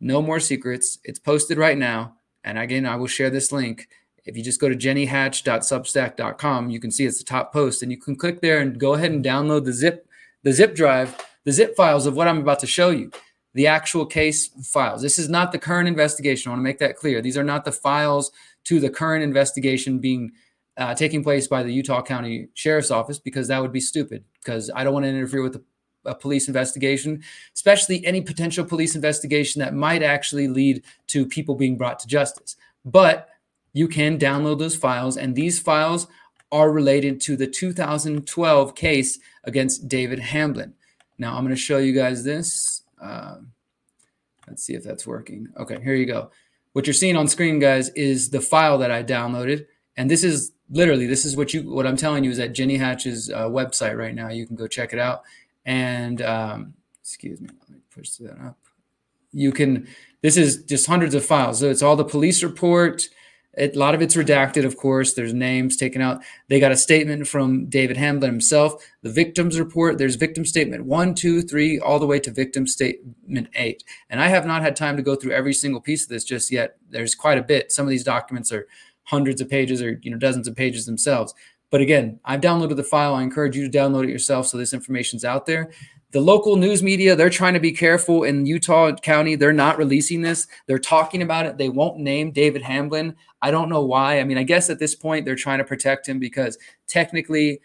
[0.00, 0.98] no more secrets.
[1.04, 2.16] It's posted right now.
[2.44, 3.88] And again, I will share this link.
[4.30, 7.98] If you just go to jennyhatch.substack.com, you can see it's the top post, and you
[7.98, 10.06] can click there and go ahead and download the zip,
[10.44, 13.10] the zip drive, the zip files of what I'm about to show you,
[13.54, 15.02] the actual case files.
[15.02, 16.48] This is not the current investigation.
[16.48, 17.20] I want to make that clear.
[17.20, 18.30] These are not the files
[18.66, 20.30] to the current investigation being
[20.76, 24.22] uh, taking place by the Utah County Sheriff's Office because that would be stupid.
[24.44, 25.60] Because I don't want to interfere with
[26.04, 31.76] a police investigation, especially any potential police investigation that might actually lead to people being
[31.76, 32.54] brought to justice.
[32.84, 33.28] But
[33.72, 36.06] you can download those files, and these files
[36.52, 40.74] are related to the 2012 case against David Hamblin.
[41.18, 42.82] Now, I'm going to show you guys this.
[43.00, 43.36] Uh,
[44.48, 45.48] let's see if that's working.
[45.58, 46.30] Okay, here you go.
[46.72, 50.52] What you're seeing on screen, guys, is the file that I downloaded, and this is
[50.70, 53.98] literally this is what you what I'm telling you is at Jenny Hatch's uh, website
[53.98, 54.28] right now.
[54.28, 55.22] You can go check it out,
[55.64, 58.58] and um, excuse me, let me push that up.
[59.32, 59.88] You can.
[60.22, 61.58] This is just hundreds of files.
[61.58, 63.08] So it's all the police report
[63.54, 65.14] it, a lot of it's redacted, of course.
[65.14, 66.22] There's names taken out.
[66.48, 68.82] They got a statement from David Hamblin himself.
[69.02, 73.48] The victims report, there's victim statement one, two, three, all the way to victim statement
[73.56, 73.82] eight.
[74.08, 76.52] And I have not had time to go through every single piece of this just
[76.52, 76.76] yet.
[76.90, 77.72] There's quite a bit.
[77.72, 78.68] Some of these documents are
[79.04, 81.34] hundreds of pages or you know dozens of pages themselves.
[81.70, 83.14] But again, I've downloaded the file.
[83.14, 85.70] I encourage you to download it yourself so this information's out there.
[86.12, 89.36] The local news media they're trying to be careful in utah county.
[89.36, 90.46] They're not releasing this.
[90.66, 91.58] They're talking about it.
[91.58, 93.16] They won't name david hamblin.
[93.42, 94.20] I don't know why.
[94.20, 97.60] I mean i guess at this point they're trying to protect him because technically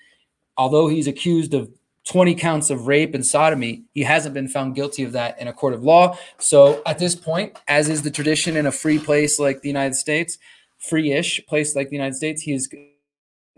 [0.57, 1.69] although he's accused of
[2.05, 5.53] 20 counts of rape and sodomy he hasn't been found guilty of that in a
[5.53, 6.17] court of law.
[6.37, 9.95] So at this point as is the tradition in a free place like the united
[9.95, 10.37] states
[10.77, 12.69] free-ish place like the united states he is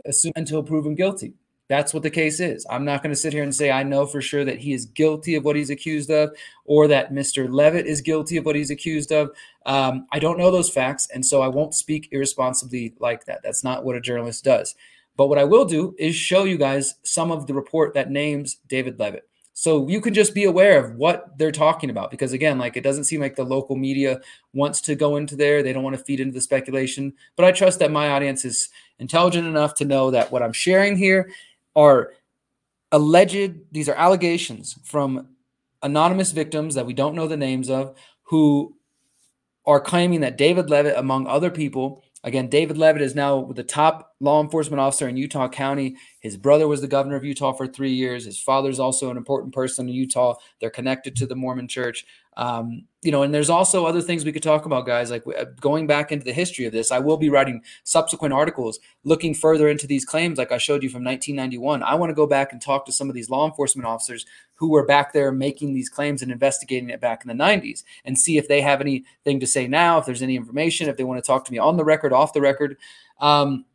[0.06, 1.34] assumed until proven guilty
[1.69, 2.65] that's what the case is.
[2.69, 4.86] I'm not going to sit here and say I know for sure that he is
[4.86, 6.32] guilty of what he's accused of
[6.65, 7.51] or that Mr.
[7.51, 9.32] Leavitt is guilty of what he's accused of.
[9.65, 13.41] Um, I don't know those facts, and so I won't speak irresponsibly like that.
[13.43, 14.75] That's not what a journalist does.
[15.17, 18.58] But what I will do is show you guys some of the report that names
[18.67, 19.27] David Leavitt.
[19.60, 22.84] So you can just be aware of what they're talking about because again, like it
[22.84, 24.21] doesn't seem like the local media
[24.53, 25.63] wants to go into there.
[25.63, 27.12] They don't want to feed into the speculation.
[27.36, 30.95] But I trust that my audience is intelligent enough to know that what I'm sharing
[30.95, 31.32] here
[31.78, 32.13] are
[32.92, 35.30] alleged, these are allegations from
[35.84, 38.76] anonymous victims that we don't know the names of who
[39.66, 44.16] are claiming that David Leavitt, among other people, again, David Leavitt is now the top
[44.20, 45.96] law enforcement officer in Utah County.
[46.20, 48.26] His brother was the governor of Utah for three years.
[48.26, 50.36] His father's also an important person in Utah.
[50.60, 52.06] They're connected to the Mormon church.
[52.38, 55.10] Um, you know, and there's also other things we could talk about, guys.
[55.10, 58.80] Like uh, going back into the history of this, I will be writing subsequent articles
[59.04, 61.82] looking further into these claims, like I showed you from 1991.
[61.82, 64.69] I want to go back and talk to some of these law enforcement officers who
[64.69, 68.38] were back there making these claims and investigating it back in the 90s and see
[68.38, 71.26] if they have anything to say now, if there's any information, if they want to
[71.26, 72.78] talk to me on the record, off the record.
[73.19, 73.65] Um,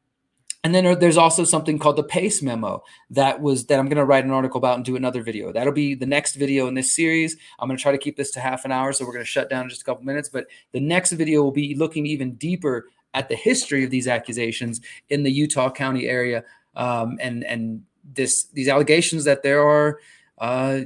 [0.64, 4.04] and then there's also something called the PACE memo that was that I'm going to
[4.04, 5.52] write an article about and do another video.
[5.52, 7.36] That'll be the next video in this series.
[7.58, 9.30] I'm going to try to keep this to half an hour, so we're going to
[9.30, 10.28] shut down in just a couple minutes.
[10.28, 14.80] But the next video will be looking even deeper at the history of these accusations
[15.08, 16.44] in the Utah County area,
[16.76, 17.82] um, and and
[18.14, 19.98] this these allegations that there are
[20.38, 20.82] uh,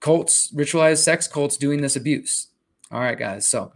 [0.00, 2.48] cults, ritualized sex cults, doing this abuse.
[2.90, 3.46] All right, guys.
[3.46, 3.72] So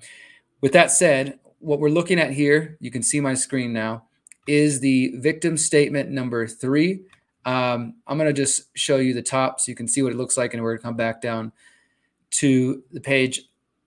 [0.63, 4.05] with that said, what we're looking at here, you can see my screen now
[4.47, 7.03] is the victim statement number three.
[7.45, 10.19] Um, I'm going to just show you the top so you can see what it
[10.19, 11.53] looks like, and we're going to come back down
[12.33, 13.43] to the page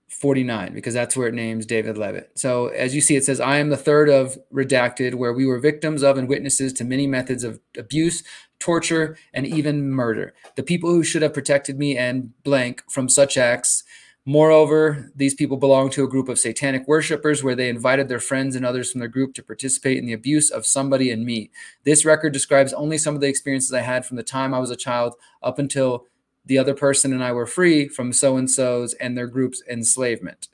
[0.10, 2.32] 49 because that's where it names David Leavitt.
[2.36, 5.60] So as you see, it says, I am the third of redacted, where we were
[5.60, 8.24] victims of and witnesses to many methods of abuse,
[8.60, 10.34] torture, and even murder.
[10.56, 13.84] The people who should have protected me and blank from such acts
[14.26, 18.56] Moreover, these people belong to a group of satanic worshippers where they invited their friends
[18.56, 21.52] and others from their group to participate in the abuse of somebody and me.
[21.84, 24.72] This record describes only some of the experiences I had from the time I was
[24.72, 26.06] a child up until
[26.46, 30.48] the other person and I were free from so and so's and their group's enslavement.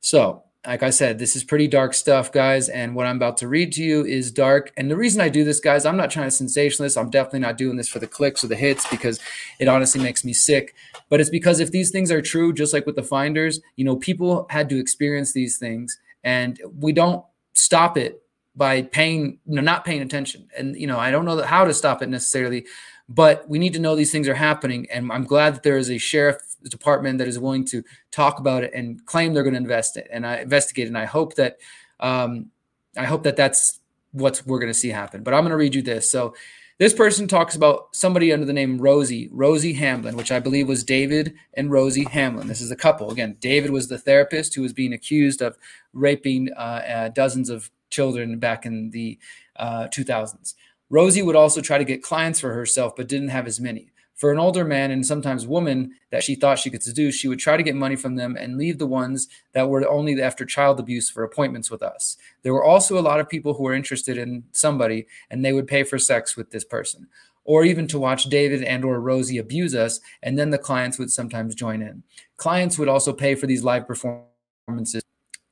[0.00, 2.68] So, like I said, this is pretty dark stuff, guys.
[2.68, 4.72] And what I'm about to read to you is dark.
[4.76, 6.96] And the reason I do this, guys, I'm not trying to sensationalist.
[6.96, 9.20] I'm definitely not doing this for the clicks or the hits because
[9.58, 10.74] it honestly makes me sick.
[11.10, 13.96] But it's because if these things are true, just like with the finders, you know,
[13.96, 18.22] people had to experience these things and we don't stop it
[18.56, 20.48] by paying, you know, not paying attention.
[20.56, 22.66] And, you know, I don't know how to stop it necessarily,
[23.08, 24.86] but we need to know these things are happening.
[24.90, 28.64] And I'm glad that there is a sheriff department that is willing to talk about
[28.64, 30.88] it and claim they're going to invest it and I investigate.
[30.88, 31.58] And I hope that,
[32.00, 32.50] um,
[32.96, 33.80] I hope that that's
[34.12, 35.22] what we're going to see happen.
[35.22, 36.10] But I'm going to read you this.
[36.10, 36.34] So
[36.78, 40.82] this person talks about somebody under the name Rosie, Rosie Hamblin, which I believe was
[40.82, 42.48] David and Rosie Hamblin.
[42.48, 43.10] This is a couple.
[43.10, 45.56] Again, David was the therapist who was being accused of
[45.92, 49.18] raping uh, uh, dozens of children back in the
[49.56, 50.54] uh, 2000s.
[50.90, 53.92] Rosie would also try to get clients for herself, but didn't have as many.
[54.14, 57.40] For an older man and sometimes woman that she thought she could seduce, she would
[57.40, 60.78] try to get money from them and leave the ones that were only after child
[60.78, 62.16] abuse for appointments with us.
[62.42, 65.66] There were also a lot of people who were interested in somebody and they would
[65.66, 67.08] pay for sex with this person
[67.44, 71.10] or even to watch David and or Rosie abuse us and then the clients would
[71.10, 72.02] sometimes join in.
[72.36, 75.02] Clients would also pay for these live performances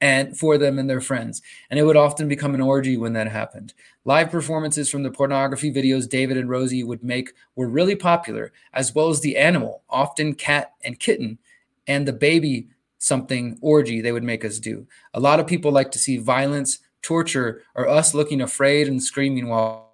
[0.02, 1.40] and for them and their friends.
[1.70, 3.72] And it would often become an orgy when that happened.
[4.04, 8.92] Live performances from the pornography videos David and Rosie would make were really popular, as
[8.96, 11.38] well as the animal, often cat and kitten,
[11.86, 12.66] and the baby
[12.98, 14.86] something orgy they would make us do.
[15.14, 19.48] A lot of people like to see violence, torture, or us looking afraid and screaming
[19.48, 19.92] while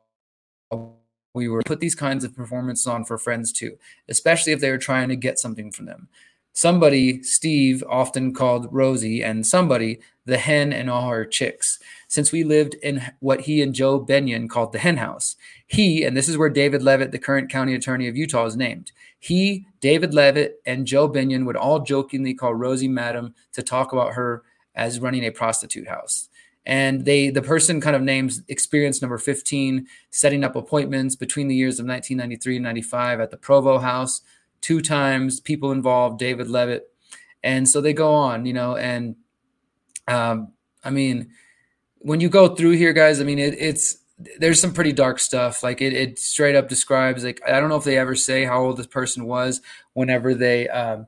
[1.34, 3.76] we were put these kinds of performances on for friends too,
[4.08, 6.08] especially if they were trying to get something from them.
[6.58, 12.42] Somebody, Steve, often called Rosie, and somebody, the hen and all her chicks, since we
[12.42, 15.36] lived in what he and Joe Benyon called the hen house.
[15.68, 18.90] He, and this is where David Leavitt, the current county attorney of Utah, is named.
[19.20, 24.14] He, David Leavitt, and Joe Benyon would all jokingly call Rosie Madam to talk about
[24.14, 24.42] her
[24.74, 26.28] as running a prostitute house.
[26.66, 31.54] And they, the person kind of names experience number 15, setting up appointments between the
[31.54, 34.22] years of 1993 and 95 at the Provo House,
[34.60, 36.90] two times, people involved, David Leavitt.
[37.42, 39.16] And so they go on, you know, and
[40.08, 40.52] um,
[40.84, 41.30] I mean,
[41.98, 43.98] when you go through here, guys, I mean, it, it's
[44.38, 45.62] there's some pretty dark stuff.
[45.62, 48.62] Like it, it straight up describes like I don't know if they ever say how
[48.62, 49.60] old this person was
[49.92, 51.06] whenever they um,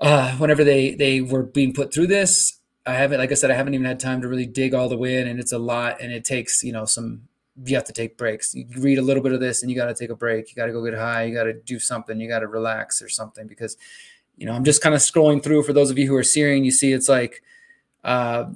[0.00, 2.60] uh, whenever they they were being put through this.
[2.86, 4.98] I haven't, like I said, I haven't even had time to really dig all the
[4.98, 7.28] way in, and it's a lot, and it takes you know some.
[7.62, 8.54] You have to take breaks.
[8.54, 10.50] You read a little bit of this, and you got to take a break.
[10.50, 11.24] You got to go get high.
[11.24, 12.18] You got to do something.
[12.18, 13.76] You got to relax or something because,
[14.36, 15.62] you know, I'm just kind of scrolling through.
[15.62, 17.42] For those of you who are Syrian, you see it's like
[18.02, 18.46] uh,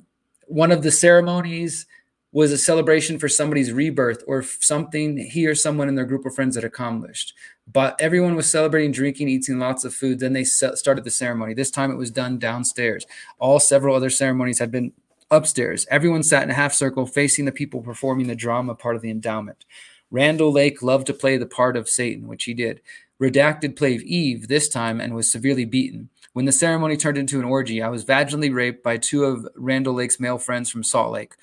[0.46, 1.86] one of the ceremonies
[2.30, 6.34] was a celebration for somebody's rebirth or something he or someone in their group of
[6.34, 7.34] friends had accomplished.
[7.70, 10.18] But everyone was celebrating, drinking, eating lots of food.
[10.18, 11.54] Then they started the ceremony.
[11.54, 13.06] This time it was done downstairs.
[13.38, 14.92] All several other ceremonies had been
[15.30, 15.86] upstairs.
[15.90, 19.10] Everyone sat in a half circle facing the people performing the drama part of the
[19.10, 19.64] endowment.
[20.10, 22.80] Randall Lake loved to play the part of Satan, which he did.
[23.20, 26.08] Redacted played Eve this time and was severely beaten.
[26.32, 29.94] When the ceremony turned into an orgy, I was vaginally raped by two of Randall
[29.94, 31.34] Lake's male friends from Salt Lake.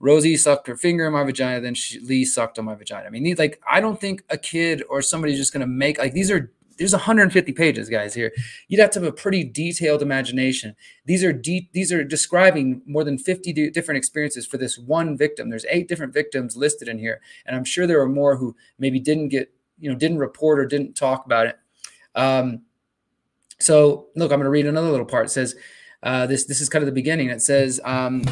[0.00, 3.06] Rosie sucked her finger in my vagina, then she, Lee sucked on my vagina.
[3.06, 6.12] I mean, like, I don't think a kid or somebody's just going to make like
[6.12, 8.14] these are there's 150 pages, guys.
[8.14, 8.32] Here,
[8.68, 10.74] you'd have to have a pretty detailed imagination.
[11.04, 11.72] These are deep.
[11.72, 15.50] These are describing more than 50 different experiences for this one victim.
[15.50, 19.00] There's eight different victims listed in here, and I'm sure there are more who maybe
[19.00, 21.58] didn't get, you know, didn't report or didn't talk about it.
[22.14, 22.62] Um,
[23.58, 25.26] so look, I'm going to read another little part.
[25.26, 25.54] It says
[26.02, 26.46] uh, this.
[26.46, 27.30] This is kind of the beginning.
[27.30, 27.80] It says.
[27.84, 28.22] Um,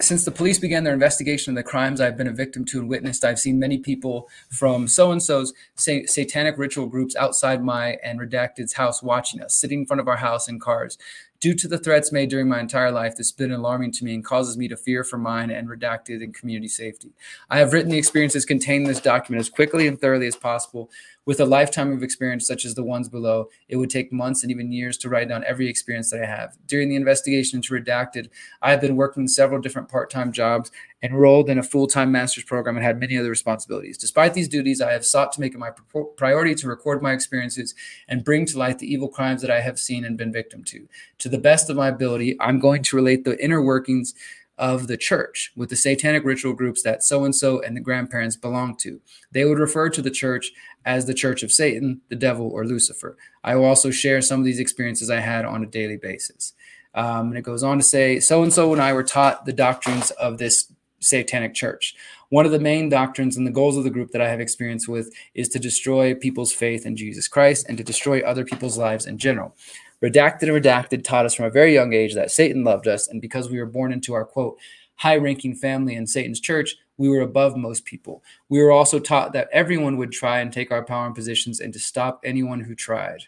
[0.00, 2.88] since the police began their investigation of the crimes I've been a victim to and
[2.88, 8.18] witnessed, I've seen many people from so and so's satanic ritual groups outside my and
[8.18, 10.96] Redacted's house watching us, sitting in front of our house in cars.
[11.40, 14.12] Due to the threats made during my entire life, this has been alarming to me
[14.12, 17.12] and causes me to fear for mine and redacted and community safety.
[17.48, 20.90] I have written the experiences contained in this document as quickly and thoroughly as possible.
[21.30, 24.50] With a lifetime of experience such as the ones below, it would take months and
[24.50, 26.58] even years to write down every experience that I have.
[26.66, 30.72] During the investigation into Redacted, I have been working several different part time jobs
[31.04, 33.96] enrolled in a full-time master's program and had many other responsibilities.
[33.96, 35.70] Despite these duties, I have sought to make it my
[36.16, 37.76] priority to record my experiences
[38.08, 40.88] and bring to light the evil crimes that I have seen and been victim to.
[41.18, 44.14] To the best of my ability, I'm going to relate the inner workings
[44.60, 48.36] of the church with the satanic ritual groups that so and so and the grandparents
[48.36, 49.00] belong to.
[49.32, 50.52] They would refer to the church
[50.84, 53.16] as the church of Satan, the devil, or Lucifer.
[53.42, 56.52] I will also share some of these experiences I had on a daily basis.
[56.94, 59.52] Um, and it goes on to say, so and so and I were taught the
[59.52, 60.70] doctrines of this
[61.00, 61.94] satanic church.
[62.28, 64.86] One of the main doctrines and the goals of the group that I have experience
[64.86, 69.06] with is to destroy people's faith in Jesus Christ and to destroy other people's lives
[69.06, 69.56] in general.
[70.02, 73.50] Redacted Redacted taught us from a very young age that Satan loved us, and because
[73.50, 74.58] we were born into our quote,
[74.96, 78.22] high ranking family in Satan's church, we were above most people.
[78.50, 81.72] We were also taught that everyone would try and take our power and positions and
[81.72, 83.24] to stop anyone who tried.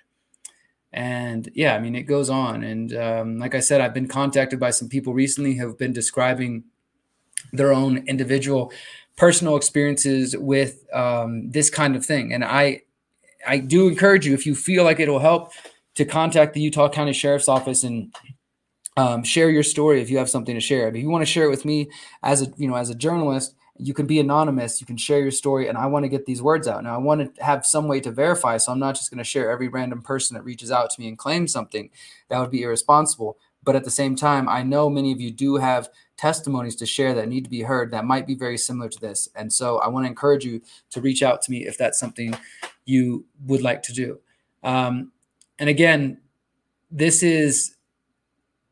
[0.92, 2.62] And yeah, I mean, it goes on.
[2.62, 5.94] And um, like I said, I've been contacted by some people recently who have been
[5.94, 6.64] describing
[7.52, 8.70] their own individual
[9.16, 12.34] personal experiences with um, this kind of thing.
[12.34, 12.82] And I,
[13.46, 15.52] I do encourage you if you feel like it'll help
[15.94, 18.14] to contact the Utah County Sheriff's Office and
[18.96, 20.88] um, share your story if you have something to share.
[20.88, 21.90] If you want to share it with me
[22.22, 24.80] as a you know as a journalist, you can be anonymous.
[24.80, 26.84] You can share your story, and I want to get these words out.
[26.84, 29.24] Now, I want to have some way to verify, so I'm not just going to
[29.24, 31.90] share every random person that reaches out to me and claims something.
[32.28, 33.38] That would be irresponsible.
[33.64, 37.14] But at the same time, I know many of you do have testimonies to share
[37.14, 39.28] that need to be heard that might be very similar to this.
[39.34, 42.36] And so I want to encourage you to reach out to me if that's something
[42.84, 44.18] you would like to do.
[44.64, 45.12] Um,
[45.62, 46.18] and again,
[46.90, 47.76] this is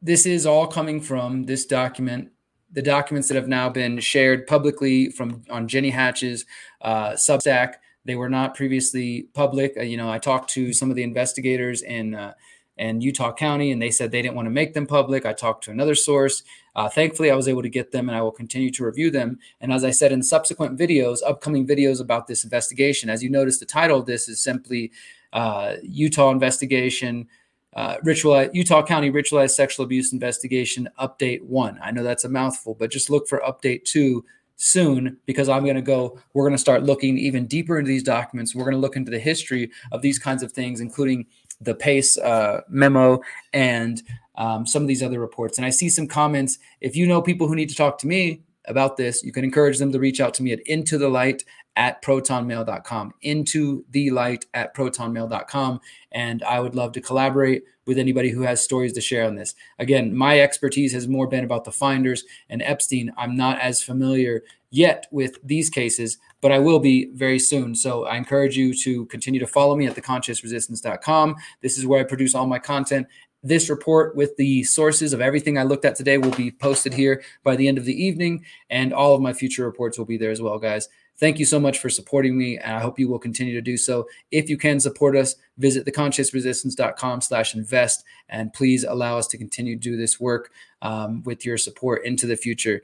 [0.02, 2.32] this is all coming from this document
[2.72, 6.44] the documents that have now been shared publicly from on Jenny Hatch's
[6.80, 7.74] uh, Substack.
[8.06, 9.76] They were not previously public.
[9.76, 12.34] Uh, you know, I talked to some of the investigators in uh,
[12.76, 15.24] and Utah County, and they said they didn't want to make them public.
[15.24, 16.42] I talked to another source.
[16.74, 19.38] Uh, thankfully, I was able to get them, and I will continue to review them.
[19.60, 23.60] And as I said in subsequent videos, upcoming videos about this investigation, as you notice,
[23.60, 24.90] the title of this is simply
[25.32, 27.28] uh, Utah investigation.
[27.76, 31.78] Uh, ritual Utah County ritualized sexual abuse investigation update one.
[31.82, 34.24] I know that's a mouthful, but just look for update two
[34.56, 36.18] soon because I'm going to go.
[36.34, 38.54] We're going to start looking even deeper into these documents.
[38.54, 41.26] We're going to look into the history of these kinds of things, including
[41.60, 43.20] the PACE uh, memo
[43.52, 44.02] and
[44.36, 45.58] um, some of these other reports.
[45.58, 46.58] And I see some comments.
[46.80, 49.78] If you know people who need to talk to me about this, you can encourage
[49.78, 51.44] them to reach out to me at into the light
[51.80, 55.80] at protonmail.com, into the light at protonmail.com.
[56.12, 59.54] And I would love to collaborate with anybody who has stories to share on this.
[59.78, 63.10] Again, my expertise has more been about the finders and Epstein.
[63.16, 67.74] I'm not as familiar yet with these cases, but I will be very soon.
[67.74, 71.36] So I encourage you to continue to follow me at theconsciousresistance.com.
[71.62, 73.06] This is where I produce all my content.
[73.42, 77.22] This report with the sources of everything I looked at today will be posted here
[77.42, 80.30] by the end of the evening, and all of my future reports will be there
[80.30, 80.90] as well, guys.
[81.20, 83.76] Thank you so much for supporting me, and I hope you will continue to do
[83.76, 84.08] so.
[84.30, 89.76] If you can support us, visit theconsciousresistance.com slash invest, and please allow us to continue
[89.76, 90.50] to do this work
[90.80, 92.80] um, with your support into the future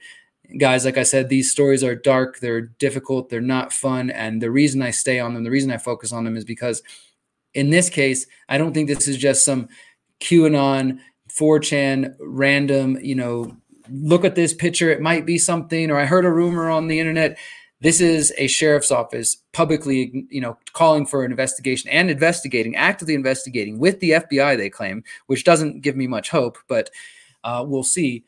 [0.59, 4.51] guys like i said these stories are dark they're difficult they're not fun and the
[4.51, 6.83] reason i stay on them the reason i focus on them is because
[7.55, 9.69] in this case i don't think this is just some
[10.21, 13.57] qanon 4chan random you know
[13.91, 17.01] look at this picture it might be something or i heard a rumor on the
[17.01, 17.37] internet
[17.81, 23.15] this is a sheriff's office publicly you know calling for an investigation and investigating actively
[23.15, 26.91] investigating with the fbi they claim which doesn't give me much hope but
[27.45, 28.25] uh, we'll see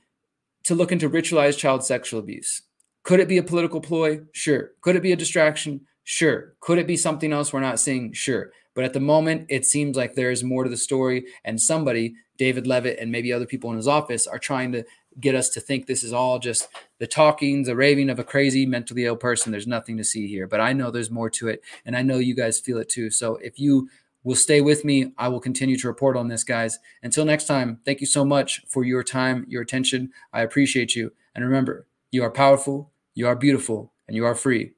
[0.65, 2.63] to look into ritualized child sexual abuse.
[3.03, 4.21] Could it be a political ploy?
[4.33, 4.73] Sure.
[4.83, 5.81] Could it be a distraction?
[6.05, 6.55] Sure.
[6.61, 8.13] Could it be something else we're not seeing?
[8.13, 8.53] Sure.
[8.75, 12.15] But at the moment, it seems like there is more to the story, and somebody,
[12.37, 14.85] David Leavitt, and maybe other people in his office, are trying to
[15.21, 18.67] get us to think this is all just the talking, the raving of a crazy,
[18.67, 19.53] mentally ill person.
[19.53, 20.47] There's nothing to see here.
[20.47, 23.11] But I know there's more to it, and I know you guys feel it too.
[23.11, 23.89] So if you
[24.29, 25.13] will stay with me.
[25.17, 26.79] I will continue to report on this, guys.
[27.03, 30.13] Until next time, thank you so much for your time, your attention.
[30.33, 31.13] I appreciate you.
[31.35, 34.73] And remember, you are powerful, you are beautiful, and you are free.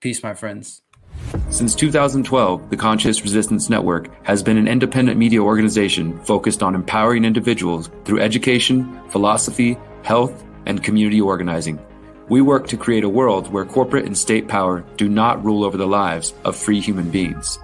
[0.00, 0.82] Peace, my friends.
[1.50, 7.24] Since 2012, the Conscious Resistance Network has been an independent media organization focused on empowering
[7.24, 11.78] individuals through education, philosophy, health, and community organizing.
[12.28, 15.76] We work to create a world where corporate and state power do not rule over
[15.76, 17.58] the lives of free human beings.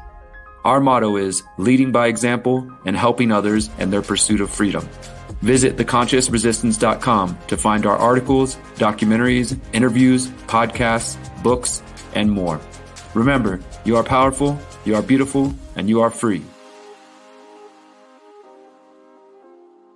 [0.65, 4.89] Our motto is leading by example and helping others in their pursuit of freedom.
[5.41, 11.83] Visit theconsciousresistance.com to find our articles, documentaries, interviews, podcasts, books,
[12.15, 12.61] and more.
[13.15, 16.43] Remember, you are powerful, you are beautiful, and you are free.